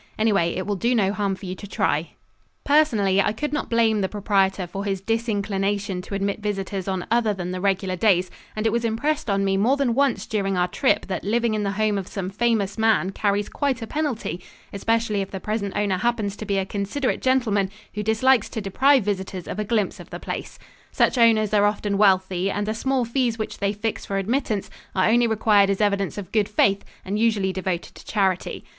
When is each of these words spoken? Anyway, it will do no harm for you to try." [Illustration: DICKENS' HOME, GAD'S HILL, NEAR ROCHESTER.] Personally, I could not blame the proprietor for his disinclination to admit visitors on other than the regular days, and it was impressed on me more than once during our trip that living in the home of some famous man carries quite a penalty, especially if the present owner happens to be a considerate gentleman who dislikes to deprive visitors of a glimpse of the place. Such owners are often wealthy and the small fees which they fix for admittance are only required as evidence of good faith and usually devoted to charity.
Anyway, 0.17 0.49
it 0.55 0.65
will 0.65 0.75
do 0.75 0.95
no 0.95 1.13
harm 1.13 1.35
for 1.35 1.45
you 1.45 1.53
to 1.53 1.67
try." 1.67 2.07
[Illustration: 2.07 2.17
DICKENS' 2.25 2.37
HOME, 2.41 2.73
GAD'S 2.73 2.89
HILL, 2.89 2.97
NEAR 2.97 3.21
ROCHESTER.] 3.21 3.21
Personally, 3.21 3.21
I 3.21 3.37
could 3.37 3.53
not 3.53 3.69
blame 3.69 4.01
the 4.01 4.09
proprietor 4.09 4.65
for 4.67 4.83
his 4.85 5.01
disinclination 5.01 6.01
to 6.01 6.15
admit 6.15 6.39
visitors 6.41 6.87
on 6.87 7.05
other 7.11 7.33
than 7.35 7.51
the 7.51 7.61
regular 7.61 7.95
days, 7.95 8.31
and 8.55 8.65
it 8.65 8.71
was 8.71 8.83
impressed 8.83 9.29
on 9.29 9.45
me 9.45 9.57
more 9.57 9.77
than 9.77 9.93
once 9.93 10.25
during 10.25 10.57
our 10.57 10.67
trip 10.67 11.05
that 11.05 11.23
living 11.23 11.53
in 11.53 11.61
the 11.61 11.73
home 11.73 11.99
of 11.99 12.07
some 12.07 12.31
famous 12.31 12.79
man 12.79 13.11
carries 13.11 13.47
quite 13.47 13.83
a 13.83 13.85
penalty, 13.85 14.43
especially 14.73 15.21
if 15.21 15.29
the 15.29 15.39
present 15.39 15.73
owner 15.77 15.99
happens 15.99 16.35
to 16.35 16.45
be 16.47 16.57
a 16.57 16.65
considerate 16.65 17.21
gentleman 17.21 17.69
who 17.93 18.01
dislikes 18.01 18.49
to 18.49 18.59
deprive 18.59 19.03
visitors 19.03 19.47
of 19.47 19.59
a 19.59 19.63
glimpse 19.63 19.99
of 19.99 20.09
the 20.09 20.19
place. 20.19 20.57
Such 20.91 21.19
owners 21.19 21.53
are 21.53 21.65
often 21.67 21.95
wealthy 21.95 22.49
and 22.49 22.65
the 22.65 22.73
small 22.73 23.05
fees 23.05 23.37
which 23.37 23.59
they 23.59 23.71
fix 23.71 24.07
for 24.07 24.17
admittance 24.17 24.71
are 24.95 25.09
only 25.09 25.27
required 25.27 25.69
as 25.69 25.79
evidence 25.79 26.17
of 26.17 26.31
good 26.31 26.49
faith 26.49 26.83
and 27.05 27.19
usually 27.19 27.53
devoted 27.53 27.93
to 27.93 28.03
charity. 28.03 28.65